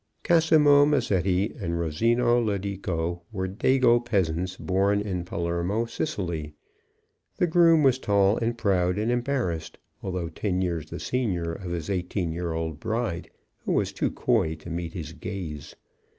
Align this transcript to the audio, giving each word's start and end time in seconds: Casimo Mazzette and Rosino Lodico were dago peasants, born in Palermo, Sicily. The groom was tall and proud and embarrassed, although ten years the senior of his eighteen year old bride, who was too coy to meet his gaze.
Casimo 0.23 0.83
Mazzette 0.83 1.51
and 1.61 1.73
Rosino 1.73 2.43
Lodico 2.43 3.21
were 3.31 3.47
dago 3.47 4.03
peasants, 4.03 4.57
born 4.57 4.99
in 4.99 5.23
Palermo, 5.23 5.85
Sicily. 5.85 6.55
The 7.37 7.45
groom 7.45 7.83
was 7.83 7.99
tall 7.99 8.35
and 8.37 8.57
proud 8.57 8.97
and 8.97 9.11
embarrassed, 9.11 9.77
although 10.01 10.29
ten 10.29 10.59
years 10.59 10.89
the 10.89 10.99
senior 10.99 11.53
of 11.53 11.69
his 11.69 11.87
eighteen 11.87 12.31
year 12.31 12.51
old 12.51 12.79
bride, 12.79 13.29
who 13.59 13.73
was 13.73 13.91
too 13.93 14.09
coy 14.09 14.55
to 14.55 14.71
meet 14.71 14.93
his 14.93 15.13
gaze. 15.13 15.75